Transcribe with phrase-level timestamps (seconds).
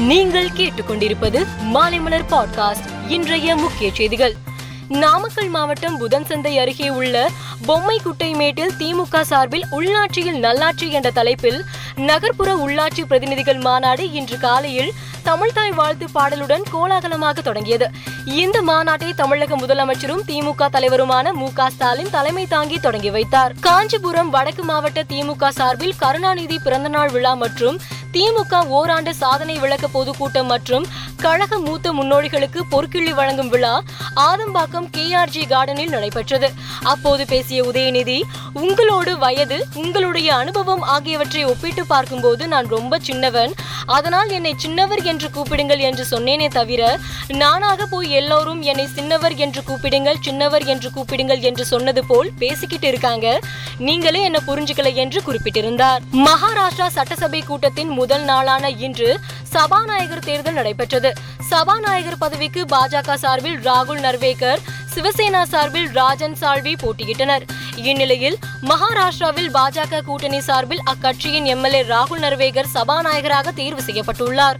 [0.00, 4.34] நீங்கள் கேட்டுக்கொண்டிருப்பது மாலைமலர் பாட்காஸ்ட் இன்றைய முக்கிய செய்திகள்.
[4.88, 7.30] நாமக்கல் மாவட்டம் புதன் சந்தை அருகே உள்ள
[7.66, 11.64] பொம்மை குட்டை மேட்டில் திமுக சார்பில் உள்நாட்சியில் நல்லாட்சி என்ற தலைப்பில்
[11.96, 14.92] நகர்ப்புற உள்ளாட்சி பிரதிநிதிகள் மாநாடு இன்று காலையில்
[15.24, 17.90] தமிழ்தாய் வாழ்த்து பாடலுடன் கோலாகலமாக தொடங்கியது.
[18.24, 23.54] இந்த மாநாட்டை தமிழக முதலமைச்சரும் திமுக தலைவருமான மு க ஸ்டாலின் தலைமை தாங்கி தொடங்கி வைத்தார்.
[23.60, 27.80] காஞ்சிபுரம் வடக்கு மாவட்ட திமுக சார்பில் கருணாநிதி பிறந்தநாள் விழா மற்றும்
[28.14, 30.86] திமுக ஓராண்டு சாதனை விளக்க பொதுக்கூட்டம் மற்றும்
[31.16, 33.72] கழக மூத்த முன்னோடிகளுக்கு பொற்கிள்ளி வழங்கும் விழா
[34.28, 36.48] ஆதம்பாக்கம் கேஆர்ஜி கார்டனில் நடைபெற்றது.
[36.82, 38.18] அப்போது பேசிய உதயநிதி
[38.52, 43.54] உங்களோடு வயது உங்களுடைய அனுபவம் ஆகியவற்றை ஒப்பிட்டு பார்க்கும்போது நான் ரொம்ப சின்னவன்.
[43.86, 46.98] அதனால் என்னை சின்னவர் என்று கூப்பிடுங்கள் என்று சொன்னேனே தவிர
[47.42, 53.38] நானாக போய் எல்லோரும் என்னை சின்னவர் என்று கூப்பிடுங்கள் சின்னவர் என்று கூப்பிடுங்கள் என்று சொன்னது போல் பேசிக்கிட்டு இருக்காங்க.
[53.78, 56.02] நீங்களே என்ன புரிஞ்சுக்கல என்று குறிப்பிட்டிருந்தார்.
[56.28, 59.10] மகாராஷ்டிரா சட்டசபை கூட்டத்தின் முதல் நாளான இன்று
[59.54, 61.10] சபாநாயகர் தேர்தல் நடைபெற்றது.
[61.52, 64.60] சபாநாயகர் பதவிக்கு பாஜக சார்பில் ராகுல் நர்வேகர்
[64.94, 67.44] சிவசேனா சார்பில் ராஜன் சால்வி போட்டியிட்டனர்.
[67.90, 68.36] இந்நிலையில்
[68.70, 74.58] மகாராஷ்டிராவில் பாஜக கூட்டணி சார்பில் அக்கட்சியின் எம்எல்ஏ ராகுல் நர்வேகர் சபாநாயகராக தேர்வு செய்யப்பட்டுள்ளார்.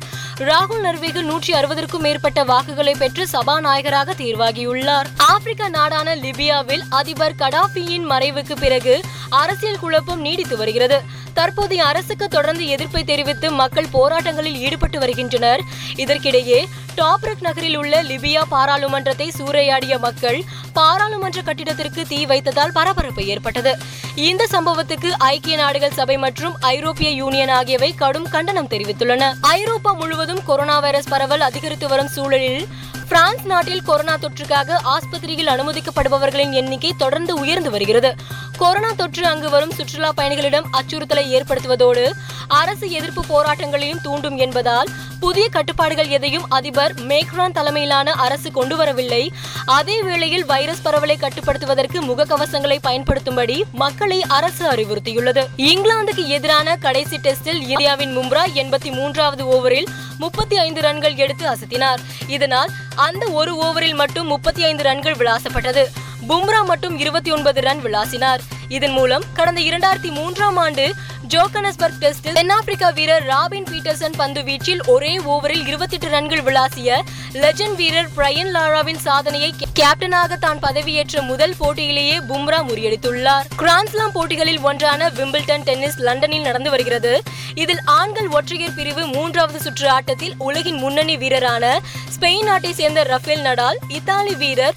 [0.48, 5.08] ராகுல் நர்வேகர் நூற்றி அறுபதற்கும் மேற்பட்ட வாக்குகளை பெற்று சபாநாயகராக தேர்வாகியுள்ளார்.
[5.32, 8.94] ஆப்பிரிக்க நாடான லிபியாவில் அதிபர் கடாபியின் மறைவுக்கு பிறகு
[9.30, 11.02] அரசியல் குழப்பம் நீடித்து வருகிறது.
[11.34, 15.60] தற்போதைய அரசுக்கு தொடர்ந்து எதிர்ப்பை தெரிவித்து மக்கள் போராட்டங்களில் ஈடுபட்டு வருகின்றனர்.
[15.96, 16.64] இதற்கிடையே
[16.96, 23.78] டாப்ரக் நகரில் உள்ள லிபியா பாராளுமன்றத்தை சூறையாடிய மக்கள் பாராளுமன்ற கட்டிடத்திற்கு தீ வைத்ததால் பரபரப்பு ஏற்பட்டது.
[24.14, 29.34] இந்த சம்பவத்துக்கு ஐக்கிய நாடுகள் சபை மற்றும் ஐரோப்பிய யூனியன் ஆகியவை கடும் கண்டனம் தெரிவித்துள்ளன.
[29.40, 32.68] ஐரோப்பா முழுவதும் கொரோனா வைரஸ் பரவல் அதிகரித்து வரும் சூழலில்
[33.08, 38.14] பிரான்ஸ் நாட்டில் கொரோனா தொற்றுக்காக ஆஸ்பத்திரியில் அனுமதிக்கப்படுபவர்களின் எண்ணிக்கை தொடர்ந்து உயர்ந்து வருகிறது.
[38.60, 42.10] கொரோனா தொற்று அங்கு வரும் சுற்றுலா பயணிகளிடம் அச்சுறுத்தலை ஏற்படுத்துவதோடு
[42.48, 44.88] அரசு எதிர்ப்பு போராட்டங்களையும் தூண்டும் என்பதால்
[45.20, 49.32] புதிய கட்டுப்பாடுகள் எதையும் அதிபர் மேக்ரான் தலைமையிலான அரசு கொண்டு வரவில்லை
[49.64, 55.44] அதே வேளையில் வைரஸ் பரவலை கட்டுப்படுத்துவதற்கு முகக்கவசங்களை பயன்படுத்தும்படி மக்களை அரசு அறிவுறுத்தியுள்ளது.
[55.56, 62.00] இங்கிலாந்துக்கு எதிரான கடைசி டெஸ்டில் இந்தியாவின் மும்ரா எண்பத்தி மூன்றாவது ஓவரில் முப்பத்தி ஐந்து ரன்கள் எடுத்து அசத்தினார்.
[62.26, 65.84] இதனால் அந்த ஒரு ஓவரில் மட்டும் முப்பத்தி ஐந்து ரன்கள் விளாசப்பட்டது.
[66.30, 68.40] பும்ரா மட்டும் இருபத்தி ஒன்பது ரன் விளாசினார்.
[68.68, 70.92] இதன் மூலம் கடந்த இரண்டாயிரத்தி மூன்றாம் ஆண்டு
[71.28, 76.98] ஜோகனஸ்பர்க் டெஸ்டில் தென்னாப்பிரிக்கா வீரர் ராபின் பீட்டர்சன் பந்து வீச்சில் ஒரே ஓவரில் இருபத்தி எட்டு ரன்கள் விளாசிய
[77.32, 83.48] லெஜண்ட் வீரர் பிரையன் லாராவின் சாதனையை கேப்டனாக தான் பதவியேற்ற முதல் போட்டியிலேயே பும்ரா முறியடித்துள்ளார்.
[83.62, 87.22] கிராண்ட்ஸ்லாம் போட்டிகளில் ஒன்றான விம்பிள்டன் டென்னிஸ் லண்டனில் நடந்து வருகிறது.
[87.54, 91.78] இதில் ஆண்கள் ஒற்றையர் பிரிவு மூன்றாவது சுற்று ஆட்டத்தில் உலகின் முன்னணி வீரரான
[92.16, 94.74] ஸ்பெயின் நாட்டை சேர்ந்த ரஃபேல் நடால் இத்தாலி வீரர்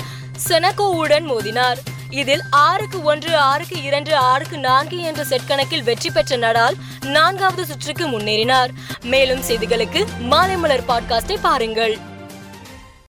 [0.48, 1.78] செனகோவுடன் மோதினார்.
[2.10, 8.08] இதில் ஆறுக்கு ஒன்று ஆறுக்கு இரண்டு ஆறுக்கு நான்கு என்ற செட் கணக்கில் வெற்றி பெற்ற நடால் நான்காவது சுற்றுக்கு
[8.08, 8.70] முன்னேறினார்.
[9.04, 11.98] மேலும் செய்திகளுக்கு மாலை மலர் பாட்காஸ்டை பாருங்கள்.